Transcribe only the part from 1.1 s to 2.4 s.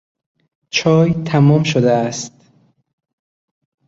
تمام شده است.